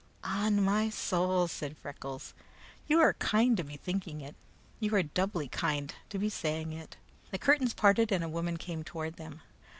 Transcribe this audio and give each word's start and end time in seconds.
"On 0.23 0.65
me 0.65 0.89
soul!" 0.89 1.47
said 1.47 1.77
Freckles, 1.77 2.33
"you 2.87 2.99
are 3.01 3.13
kind 3.13 3.55
to 3.57 3.63
be 3.63 3.77
thinking 3.77 4.19
it. 4.19 4.33
You 4.79 4.95
are 4.95 5.03
doubly 5.03 5.47
kind 5.47 5.93
to 6.09 6.17
be 6.17 6.27
saying 6.27 6.73
it." 6.73 6.97
The 7.29 7.37
curtains 7.37 7.75
parted 7.75 8.11
and 8.11 8.23
a 8.23 8.27
woman 8.27 8.57
came 8.57 8.83
toward 8.83 9.17
them. 9.17 9.41